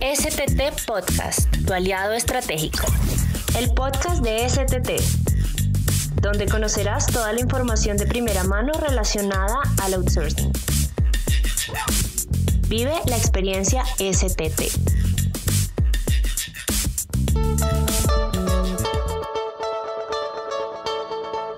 [0.00, 2.86] STT Podcast, tu aliado estratégico.
[3.58, 4.92] El podcast de STT,
[6.22, 10.52] donde conocerás toda la información de primera mano relacionada al outsourcing.
[12.68, 14.70] Vive la experiencia STT.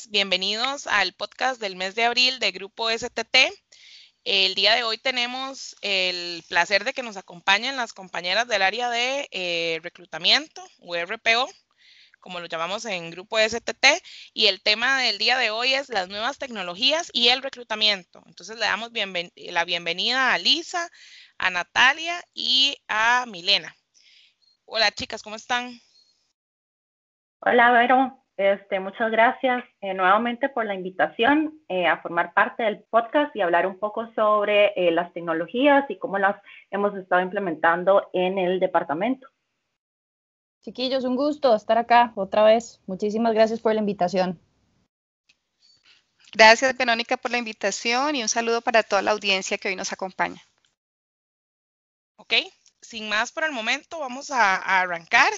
[0.09, 3.37] Bienvenidos al podcast del mes de abril de Grupo STT.
[4.25, 8.91] El día de hoy tenemos el placer de que nos acompañen las compañeras del área
[8.91, 11.49] de eh, reclutamiento, URPO,
[12.21, 13.87] como lo llamamos en Grupo STT,
[14.35, 18.23] y el tema del día de hoy es las nuevas tecnologías y el reclutamiento.
[18.27, 18.91] Entonces le damos
[19.37, 20.91] la bienvenida a Lisa,
[21.39, 23.75] a Natalia y a Milena.
[24.67, 25.81] Hola chicas, ¿cómo están?
[27.41, 28.23] Hola, Vero.
[28.41, 33.43] Este, muchas gracias eh, nuevamente por la invitación eh, a formar parte del podcast y
[33.43, 36.41] hablar un poco sobre eh, las tecnologías y cómo las
[36.71, 39.29] hemos estado implementando en el departamento.
[40.63, 42.81] Chiquillos, un gusto estar acá otra vez.
[42.87, 44.41] Muchísimas gracias por la invitación.
[46.33, 49.93] Gracias, Verónica, por la invitación y un saludo para toda la audiencia que hoy nos
[49.93, 50.41] acompaña.
[52.17, 52.33] Ok,
[52.81, 55.31] sin más por el momento, vamos a, a arrancar.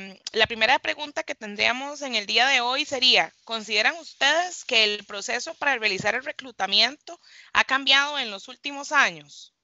[0.00, 4.84] Mm, la primera pregunta que tendríamos en el día de hoy sería, ¿consideran ustedes que
[4.84, 7.18] el proceso para realizar el reclutamiento
[7.52, 9.54] ha cambiado en los últimos años?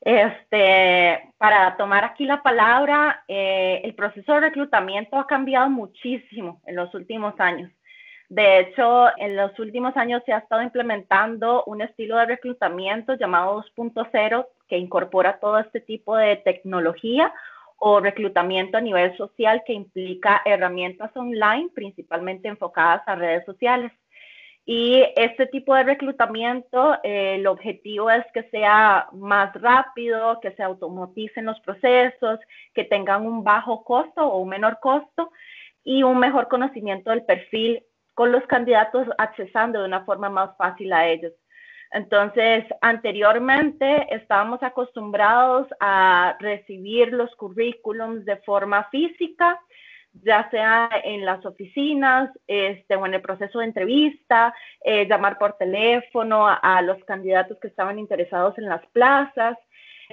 [0.00, 6.76] Este, para tomar aquí la palabra, eh, el proceso de reclutamiento ha cambiado muchísimo en
[6.76, 7.72] los últimos años.
[8.28, 13.64] De hecho, en los últimos años se ha estado implementando un estilo de reclutamiento llamado
[13.76, 17.32] 2.0 que incorpora todo este tipo de tecnología
[17.86, 23.92] o reclutamiento a nivel social que implica herramientas online, principalmente enfocadas a redes sociales.
[24.64, 30.62] Y este tipo de reclutamiento, eh, el objetivo es que sea más rápido, que se
[30.62, 32.40] automaticen los procesos,
[32.72, 35.30] que tengan un bajo costo o un menor costo
[35.84, 37.84] y un mejor conocimiento del perfil
[38.14, 41.34] con los candidatos accesando de una forma más fácil a ellos.
[41.92, 49.60] Entonces, anteriormente estábamos acostumbrados a recibir los currículums de forma física,
[50.22, 55.54] ya sea en las oficinas este, o en el proceso de entrevista, eh, llamar por
[55.54, 59.58] teléfono a, los candidatos que estaban interesados en las plazas.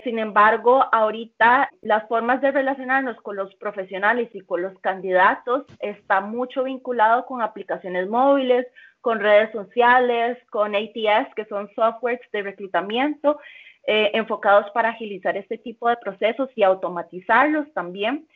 [0.03, 6.21] Sin embargo, ahorita las formas de relacionarnos con los profesionales y con los candidatos está
[6.21, 8.65] mucho vinculado con aplicaciones móviles,
[9.01, 13.39] con redes sociales, con ATS, que son softwares de reclutamiento,
[13.85, 18.27] eh, enfocados para agilizar este tipo de procesos y automatizarlos también.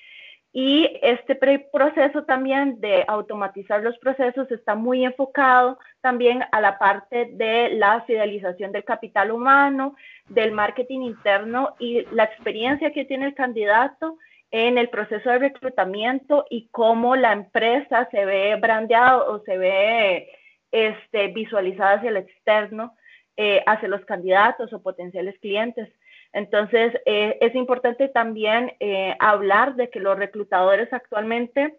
[0.58, 7.30] Y este proceso también de automatizar los procesos está muy enfocado también a la parte
[7.34, 9.98] de la fidelización del capital humano,
[10.30, 14.18] del marketing interno y la experiencia que tiene el candidato
[14.50, 20.30] en el proceso de reclutamiento y cómo la empresa se ve brandeada o se ve
[20.76, 22.94] este, visualizada hacia el externo,
[23.38, 25.90] eh, hacia los candidatos o potenciales clientes.
[26.34, 31.78] Entonces, eh, es importante también eh, hablar de que los reclutadores actualmente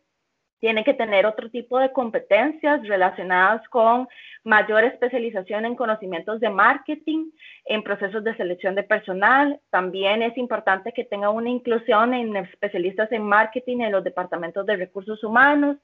[0.60, 4.08] tienen que tener otro tipo de competencias relacionadas con
[4.44, 7.30] mayor especialización en conocimientos de marketing,
[7.66, 9.60] en procesos de selección de personal.
[9.68, 14.76] También es importante que tenga una inclusión en especialistas en marketing en los departamentos de
[14.76, 15.76] recursos humanos,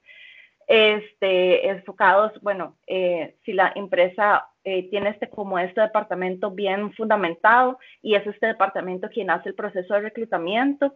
[0.69, 7.79] este, enfocados, bueno, eh, si la empresa eh, tiene este como este departamento bien fundamentado
[8.01, 10.95] y es este departamento quien hace el proceso de reclutamiento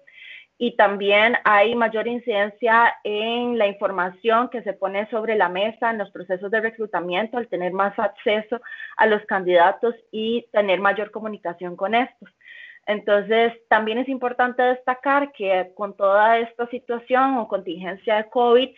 [0.59, 5.99] y también hay mayor incidencia en la información que se pone sobre la mesa en
[5.99, 8.61] los procesos de reclutamiento al tener más acceso
[8.97, 12.31] a los candidatos y tener mayor comunicación con estos.
[12.87, 18.69] Entonces, también es importante destacar que con toda esta situación o contingencia de COVID,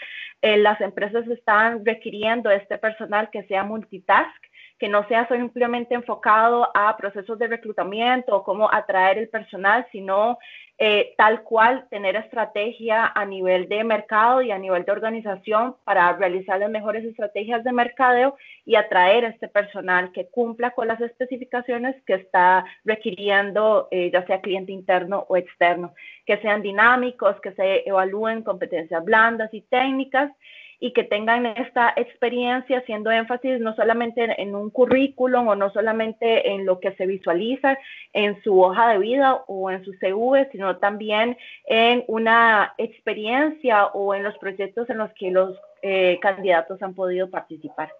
[0.40, 4.47] eh, las empresas están requiriendo este personal que sea multitask,
[4.78, 10.38] que no sea simplemente enfocado a procesos de reclutamiento o cómo atraer el personal, sino
[10.80, 16.12] eh, tal cual tener estrategia a nivel de mercado y a nivel de organización para
[16.12, 21.00] realizar las mejores estrategias de mercadeo y atraer a este personal que cumpla con las
[21.00, 27.52] especificaciones que está requiriendo, eh, ya sea cliente interno o externo, que sean dinámicos, que
[27.54, 30.30] se evalúen competencias blandas y técnicas
[30.80, 36.50] y que tengan esta experiencia haciendo énfasis no solamente en un currículum o no solamente
[36.50, 37.78] en lo que se visualiza
[38.12, 41.36] en su hoja de vida o en su CV, sino también
[41.66, 47.28] en una experiencia o en los proyectos en los que los eh, candidatos han podido
[47.30, 47.92] participar.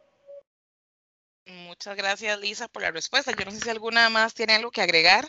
[1.46, 3.32] Muchas gracias, Lisa, por la respuesta.
[3.36, 5.24] Yo no sé si alguna más tiene algo que agregar.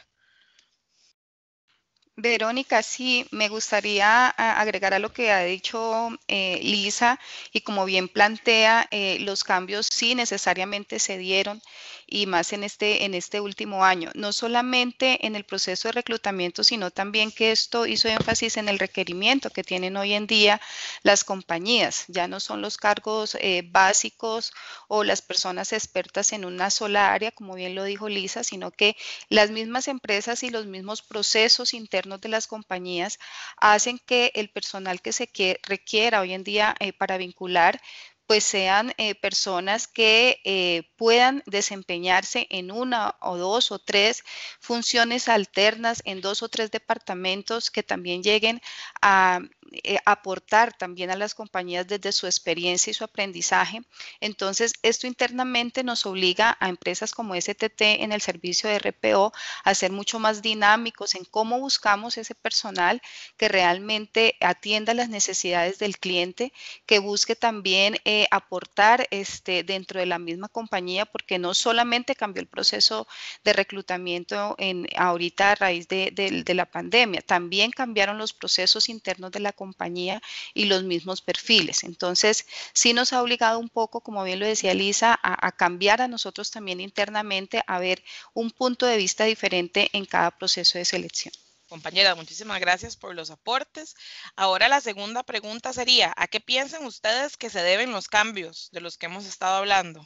[2.21, 7.19] Verónica, sí, me gustaría agregar a lo que ha dicho eh, Lisa
[7.51, 11.61] y como bien plantea, eh, los cambios sí necesariamente se dieron
[12.09, 16.63] y más en este, en este último año, no solamente en el proceso de reclutamiento,
[16.63, 20.59] sino también que esto hizo énfasis en el requerimiento que tienen hoy en día
[21.03, 22.05] las compañías.
[22.07, 24.53] Ya no son los cargos eh, básicos
[24.87, 28.95] o las personas expertas en una sola área, como bien lo dijo Lisa, sino que
[29.29, 33.19] las mismas empresas y los mismos procesos internos de las compañías
[33.57, 35.29] hacen que el personal que se
[35.63, 37.81] requiera hoy en día eh, para vincular
[38.29, 44.23] pues sean eh, personas que eh, puedan desempeñarse en una o dos o tres
[44.59, 48.61] funciones alternas en dos o tres departamentos que también lleguen
[49.01, 49.39] a
[49.83, 53.81] eh, aportar también a las compañías desde su experiencia y su aprendizaje.
[54.19, 59.31] Entonces, esto internamente nos obliga a empresas como STT en el servicio de RPO
[59.63, 63.01] a ser mucho más dinámicos en cómo buscamos ese personal
[63.37, 66.51] que realmente atienda las necesidades del cliente,
[66.85, 67.97] que busque también
[68.31, 73.07] aportar este, dentro de la misma compañía, porque no solamente cambió el proceso
[73.43, 79.31] de reclutamiento en, ahorita a raíz de, de la pandemia, también cambiaron los procesos internos
[79.31, 80.21] de la compañía
[80.53, 81.83] y los mismos perfiles.
[81.83, 86.01] Entonces, sí nos ha obligado un poco, como bien lo decía Lisa, a, a cambiar
[86.01, 90.85] a nosotros también internamente, a ver un punto de vista diferente en cada proceso de
[90.85, 91.33] selección.
[91.69, 93.95] Compañera, muchísimas gracias por los aportes.
[94.35, 98.81] Ahora la segunda pregunta sería, ¿a qué piensan ustedes que se deben los cambios de
[98.81, 100.05] los que hemos estado hablando?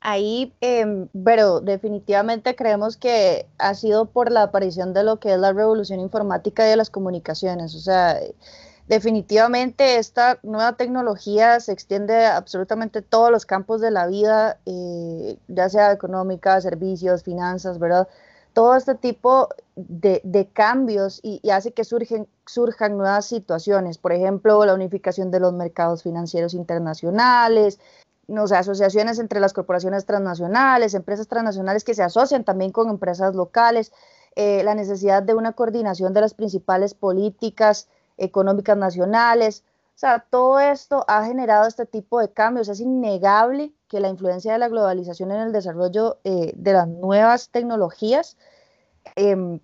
[0.00, 5.38] Ahí, em, pero definitivamente creemos que ha sido por la aparición de lo que es
[5.38, 7.74] la revolución informática y de las comunicaciones.
[7.74, 8.20] O sea,
[8.86, 15.38] definitivamente esta nueva tecnología se extiende a absolutamente todos los campos de la vida, eh,
[15.48, 18.06] ya sea económica, servicios, finanzas, ¿verdad?
[18.54, 24.74] Todo este tipo de, cambios y, hace que surgen, surjan nuevas situaciones, por ejemplo, la
[24.74, 27.78] unificación de los mercados financieros internacionales,
[28.52, 33.92] asociaciones entre las corporaciones transnacionales, empresas transnacionales que se asocian también con empresas locales,
[34.36, 39.64] eh, la necesidad de una coordinación de las principales políticas económicas nacionales.
[39.94, 42.68] O sea, todo esto ha generado este tipo de cambios.
[42.68, 47.50] Es innegable que la influencia de la globalización en el desarrollo eh, de las nuevas
[47.50, 48.36] tecnologías
[49.14, 49.60] em,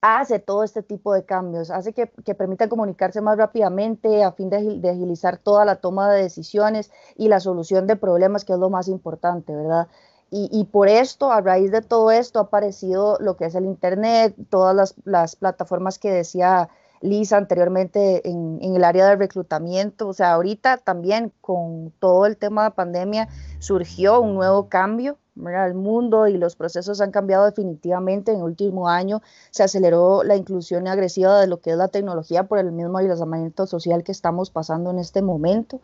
[0.00, 4.88] hace todo este tipo de cambios, hace que, permitan comunicarse más rápidamente a fin de,
[4.88, 8.86] agilizar toda la toma de decisiones y la solución de problemas, que es lo más
[8.86, 9.88] importante, ¿verdad?
[10.30, 14.34] Y, por esto, a raíz de todo esto, ha aparecido lo que es el Internet,
[14.48, 16.68] todas las plataformas que decía
[17.06, 20.08] Lisa anteriormente en, el área del reclutamiento.
[20.08, 25.18] O sea, ahorita también con todo el tema de pandemia surgió un nuevo cambio.
[25.36, 28.32] El mundo y los procesos han cambiado definitivamente.
[28.32, 29.20] En el último año
[29.50, 33.66] se aceleró la inclusión agresiva de lo que es la tecnología por el mismo aislamiento
[33.66, 35.80] social que estamos pasando en este momento.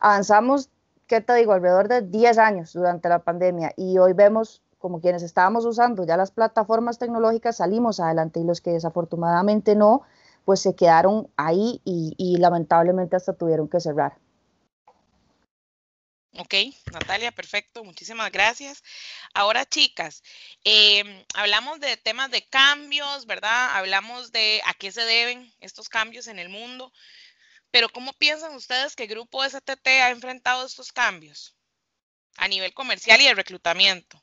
[0.00, 0.70] Avanzamos,
[1.06, 5.22] ¿qué te digo?, alrededor de 10 años durante la pandemia y hoy vemos como quienes
[5.22, 10.02] estábamos usando ya las plataformas tecnológicas salimos adelante y los que desafortunadamente no,
[10.44, 14.16] pues se quedaron ahí y, lamentablemente hasta tuvieron que cerrar.
[16.38, 16.54] Ok,
[16.92, 18.82] Natalia, perfecto, muchísimas gracias.
[19.34, 20.22] Ahora, chicas,
[20.64, 23.76] em, hablamos de temas de cambios, ¿verdad?
[23.76, 26.92] Hablamos de a qué se deben estos cambios en el mundo,
[27.70, 31.56] pero ¿cómo piensan ustedes que el Grupo STT ha enfrentado estos cambios
[32.36, 34.22] a nivel comercial y de reclutamiento?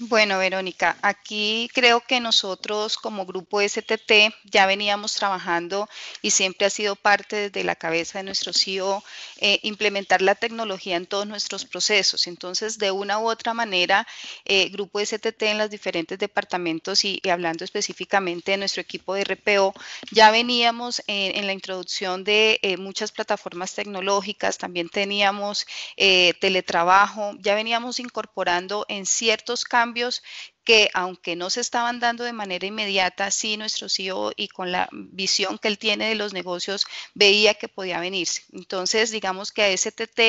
[0.00, 5.88] Bueno, Verónica, aquí creo que nosotros como grupo STT ya veníamos trabajando
[6.22, 9.02] y siempre ha sido parte desde la cabeza de nuestro CEO
[9.38, 12.28] eh, implementar la tecnología en todos nuestros procesos.
[12.28, 14.06] Entonces, de una u otra manera,
[14.44, 19.74] eh, grupo STT en los diferentes departamentos y, hablando específicamente de nuestro equipo de RPO,
[20.12, 27.98] ya veníamos en la introducción de eh, muchas plataformas tecnológicas, también teníamos teletrabajo, ya veníamos
[27.98, 30.22] incorporando en ciertos campos cambios
[30.68, 34.86] que aunque no se estaban dando de manera inmediata, sí nuestro CEO y con la
[34.92, 38.42] visión que él tiene de los negocios veía que podía venirse.
[38.52, 40.20] Entonces, digamos que a STT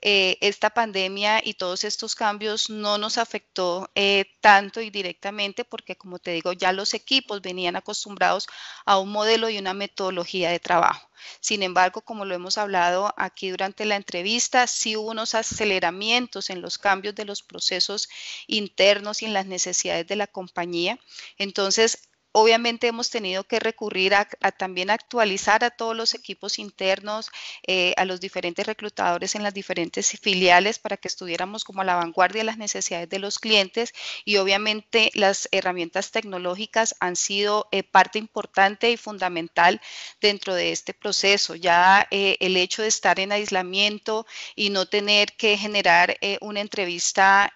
[0.00, 5.96] eh, esta pandemia y todos estos cambios no nos afectó eh, tanto y directamente porque,
[5.96, 8.46] como te digo, ya los equipos venían acostumbrados
[8.86, 11.10] a un modelo y una metodología de trabajo.
[11.40, 16.60] Sin embargo, como lo hemos hablado aquí durante la entrevista, sí hubo unos aceleramientos en
[16.60, 18.08] los cambios de los procesos
[18.46, 20.98] internos y en las necesidades de la compañía.
[21.38, 22.05] Entonces,
[22.38, 27.30] obviamente hemos tenido que recurrir a, también actualizar a todos los equipos internos,
[27.66, 31.94] eh, a los diferentes reclutadores en las diferentes filiales para que estuviéramos como a la
[31.94, 33.94] vanguardia de las necesidades de los clientes
[34.26, 39.80] y obviamente las herramientas tecnológicas han sido eh, parte importante y fundamental
[40.20, 41.54] dentro de este proceso.
[41.54, 47.52] Ya eh, el hecho de estar en aislamiento y no tener que generar una entrevista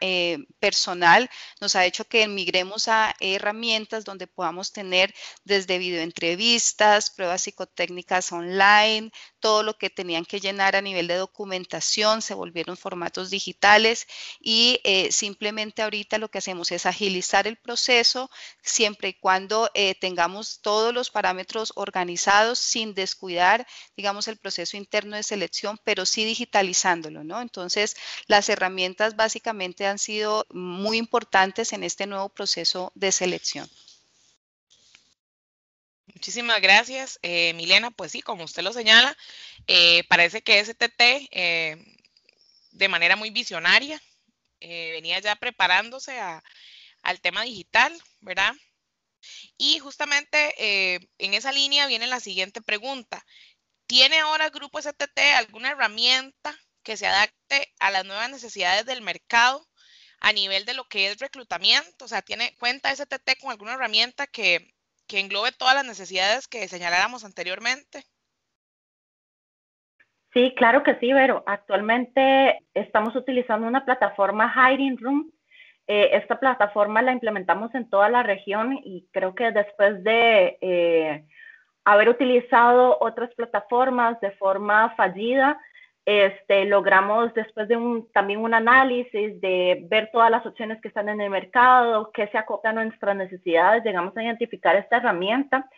[0.59, 1.29] personal
[1.61, 9.11] nos ha hecho que migremos a herramientas donde podamos tener desde videoentrevistas, pruebas psicotécnicas online,
[9.41, 14.07] todo lo que tenían que llenar a nivel de documentación, se volvieron formatos digitales
[14.41, 18.31] y eh, simplemente ahorita lo que hacemos es agilizar el proceso
[18.63, 25.17] siempre y cuando eh, tengamos todos los parámetros organizados sin descuidar, digamos, el proceso interno
[25.17, 27.41] de selección, pero sí digitalizándolo, ¿no?
[27.41, 27.97] Entonces,
[28.27, 33.69] las herramientas básicamente han sido muy importantes en este nuevo proceso de selección.
[36.21, 37.91] Muchísimas gracias, eh, Milena.
[37.91, 39.17] Pues sí, como usted lo señala,
[39.67, 41.83] eh, parece que STT, eh,
[42.73, 43.99] de manera muy visionaria,
[44.61, 48.55] venía ya preparándose al tema digital, ¿verdad?
[49.57, 50.55] Y justamente
[51.17, 53.25] en esa línea viene la siguiente pregunta.
[53.87, 59.67] ¿Tiene ahora Grupo STT alguna herramienta que se adapte a las nuevas necesidades del mercado
[60.21, 62.05] a nivel de lo que es reclutamiento?
[62.05, 64.75] O sea, ¿tiene cuenta STT con alguna herramienta que
[65.11, 68.05] que englobe todas las necesidades que señaláramos anteriormente?
[70.33, 75.33] Sí, claro que sí, pero actualmente estamos utilizando una plataforma Hiring Room.
[75.89, 81.25] Eh, esta plataforma la implementamos en toda la región y creo que después de eh,
[81.85, 85.61] haber utilizado otras plataformas de forma fallida,
[86.07, 91.09] este, logramos después de un, también un análisis de ver todas las opciones que están
[91.09, 95.69] en el mercado, qué se acopla a nuestras necesidades, llegamos a identificar esta herramienta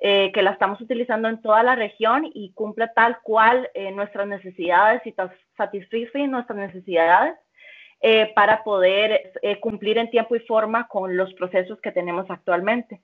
[0.00, 4.28] eh, que la estamos utilizando en toda la región y cumple tal cual eh, nuestras
[4.28, 5.14] necesidades y
[5.56, 7.34] satisface nuestras necesidades
[8.00, 13.00] eh, para poder cumplir en tiempo y forma con los procesos que tenemos actualmente.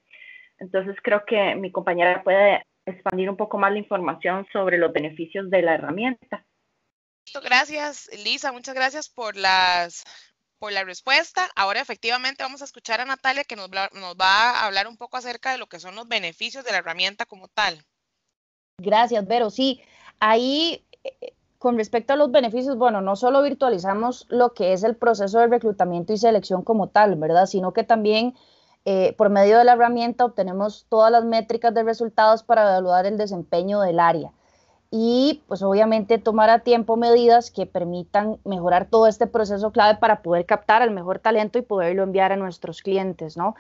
[0.59, 5.51] Entonces creo que mi compañera puede expandir un poco más la información sobre los beneficios
[5.51, 6.44] de la herramienta.
[7.41, 8.53] Gracias, Lisa.
[8.53, 10.05] Muchas gracias por las
[10.59, 11.49] por la respuesta.
[11.57, 15.17] Ahora efectivamente vamos a escuchar a Natalia que nos, nos va a hablar un poco
[15.17, 17.85] acerca de lo que son los beneficios de la herramienta como tal.
[18.79, 19.51] Gracias, Vero.
[19.51, 19.83] Sí,
[20.21, 24.97] ahí eh, con respecto a los beneficios, bueno, no solo virtualizamos lo que es el
[24.97, 27.47] proceso de reclutamiento y selección como tal, ¿verdad?
[27.47, 28.35] Sino que también
[28.85, 33.19] eh, por medio de la herramienta obtenemos todas las métricas de resultados para evaluar el
[33.19, 34.33] desempeño del área
[34.97, 40.23] y pues obviamente tomar a tiempo medidas que permitan mejorar todo este proceso clave para
[40.23, 43.57] poder captar al mejor talento y poderlo enviar a nuestros clientes, ¿no?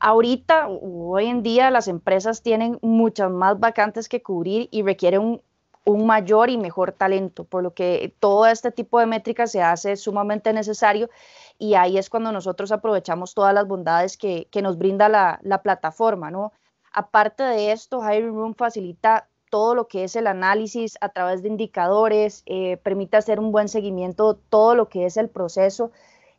[0.00, 5.42] Ahorita, hoy en día, las empresas tienen muchas más vacantes que cubrir y requieren un,
[5.84, 9.94] un mayor y mejor talento, por lo que todo este tipo de métricas se hace
[9.94, 11.10] sumamente necesario
[11.58, 15.60] y ahí es cuando nosotros aprovechamos todas las bondades que, que nos brinda la, la
[15.60, 16.54] plataforma, ¿no?
[16.94, 21.48] Aparte de esto, Hiring Room facilita todo lo que es el análisis a través de
[21.48, 25.90] indicadores, eh, permite hacer un buen seguimiento, todo lo que es el proceso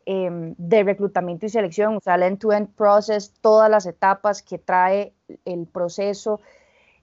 [0.06, 5.14] em, de reclutamiento y selección, o sea, el end-to-end process, todas las etapas que trae
[5.46, 6.40] el proceso,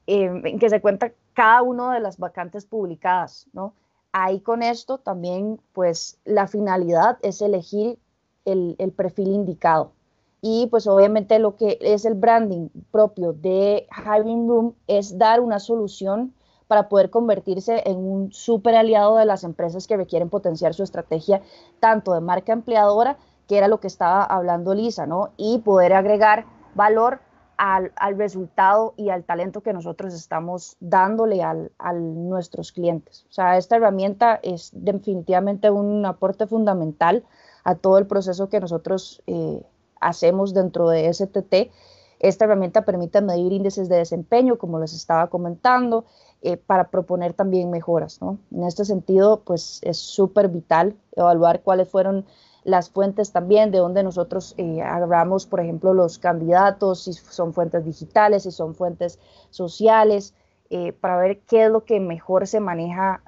[0.06, 3.74] em, en que se cuenta cada una de las vacantes publicadas, ¿no?
[4.12, 7.98] Ahí con esto también, pues, la finalidad es elegir
[8.44, 9.92] el perfil indicado
[10.40, 15.58] y pues obviamente lo que es el branding propio de Hiring Room es dar una
[15.58, 16.34] solución
[16.68, 21.42] para poder convertirse en un súper aliado de las empresas que requieren potenciar su estrategia
[21.80, 23.16] tanto de marca empleadora,
[23.46, 25.30] que era lo que estaba hablando Lisa, ¿no?
[25.36, 27.20] Y poder agregar valor
[27.56, 33.24] al, resultado y al talento que nosotros estamos dándole al, a nuestros clientes.
[33.30, 37.24] O sea, esta herramienta es definitivamente un aporte fundamental
[37.64, 39.62] a todo el proceso que nosotros eh,
[40.00, 41.70] hacemos dentro de STT.
[42.18, 46.06] Esta herramienta permite medir índices de desempeño, como les estaba comentando,
[46.42, 48.20] eh, para proponer también mejoras.
[48.22, 48.38] ¿no?
[48.52, 52.24] En este sentido, pues es súper vital evaluar cuáles fueron
[52.64, 57.84] las fuentes también, de donde nosotros eh, agarramos, por ejemplo, los candidatos, si son fuentes
[57.84, 60.34] digitales, si son fuentes sociales,
[60.70, 63.22] eh, para ver qué es lo que mejor se maneja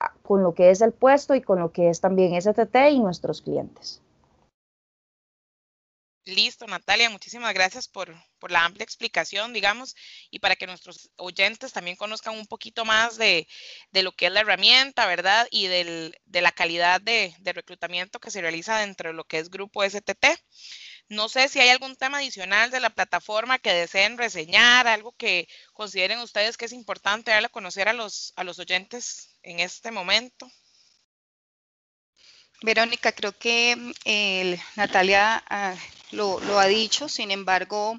[0.00, 3.00] ah, con lo que es el puesto y con lo que es también STT y
[3.00, 4.00] nuestros clientes.
[6.28, 8.14] Listo, Natalia, muchísimas gracias por,
[8.50, 9.96] la amplia explicación, digamos,
[10.30, 13.48] y para que nuestros oyentes también conozcan un poquito más de,
[13.92, 15.48] lo que es la herramienta, ¿verdad?
[15.50, 19.82] Y de la calidad de, reclutamiento que se realiza dentro de lo que es Grupo
[19.82, 20.26] STT.
[21.08, 25.48] No sé si hay algún tema adicional de la plataforma que deseen reseñar, algo que
[25.72, 29.90] consideren ustedes que es importante darle a conocer a los, a los oyentes en este
[29.92, 30.50] momento.
[32.60, 35.74] Verónica, creo que mm, Natalia ah,
[36.12, 37.98] lo, lo, ha dicho, sin embargo,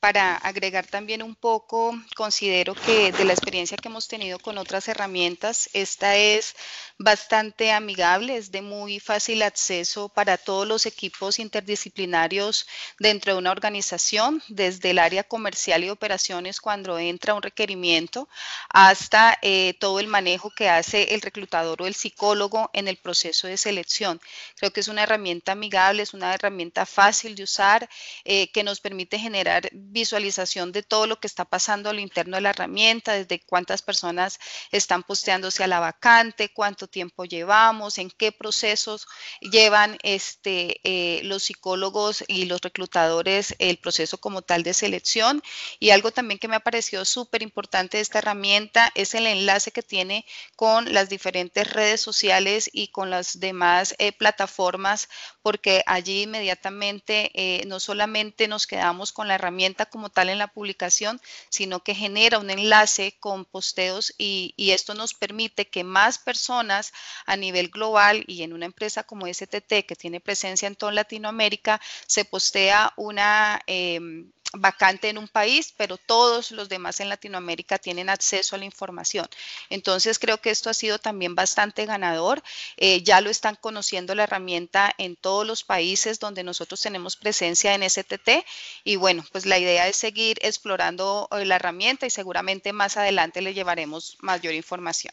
[0.00, 4.88] para agregar también un poco, considero que de la experiencia que hemos tenido con otras
[4.88, 6.54] herramientas, esta es
[6.98, 12.66] bastante amigable, es de muy fácil acceso para todos los equipos interdisciplinarios
[12.98, 18.28] dentro de una organización, desde el área comercial y operaciones cuando entra un requerimiento,
[18.68, 23.46] hasta eh, todo el manejo que hace el reclutador o el psicólogo en el proceso
[23.46, 24.20] de selección.
[24.56, 27.88] Creo que es una herramienta amigable, es una herramienta fácil de usar,
[28.24, 32.42] eh, que nos permite generar visualización de todo lo que está pasando al interno de
[32.42, 34.38] la herramienta, desde cuántas personas
[34.70, 39.06] están posteándose a la vacante, cuánto tiempo llevamos, en qué procesos
[39.40, 45.42] llevan este, eh, los psicólogos y los reclutadores el proceso como tal de selección.
[45.78, 49.70] Y algo también que me ha parecido súper importante de esta herramienta es el enlace
[49.70, 50.24] que tiene
[50.56, 55.08] con las diferentes redes sociales y con las demás eh, plataformas,
[55.42, 60.48] porque allí inmediatamente eh, no solamente nos quedamos con la herramienta como tal en la
[60.48, 66.92] publicación, sino que genera un enlace con posteos y, esto nos permite que más personas
[67.24, 71.80] a nivel global y en una empresa como STT que tiene presencia en toda Latinoamérica,
[72.06, 78.08] se postea una em, vacante en un país, pero todos los demás en Latinoamérica tienen
[78.08, 79.26] acceso a la información.
[79.70, 82.42] Entonces creo que esto ha sido también bastante ganador.
[82.76, 87.74] Eh, ya lo están conociendo la herramienta en todos los países donde nosotros tenemos presencia
[87.74, 88.44] en STT
[88.84, 93.42] y bueno, pues la idea es seguir explorando eh, la herramienta y seguramente más adelante
[93.42, 95.12] le llevaremos mayor información.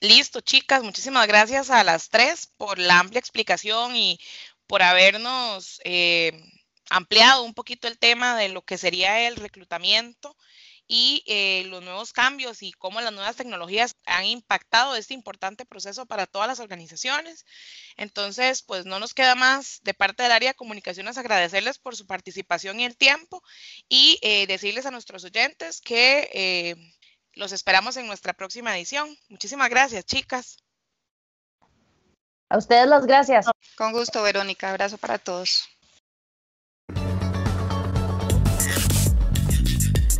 [0.00, 4.18] Listo, chicas, muchísimas gracias a las tres por la amplia explicación y
[4.66, 6.38] por habernos eh,
[6.90, 10.36] ampliado un poquito el tema de lo que sería el reclutamiento
[10.88, 16.06] y eh, los nuevos cambios y cómo las nuevas tecnologías han impactado este importante proceso
[16.06, 17.44] para todas las organizaciones.
[17.96, 22.06] Entonces, pues no nos queda más de parte del área de comunicaciones agradecerles por su
[22.06, 23.42] participación y el tiempo
[23.88, 26.76] y eh, decirles a nuestros oyentes que
[27.34, 29.16] los esperamos en nuestra próxima edición.
[29.28, 30.56] Muchísimas gracias, chicas.
[32.48, 33.46] A ustedes las gracias.
[33.76, 34.70] Con gusto, Verónica.
[34.70, 35.68] Abrazo para todos.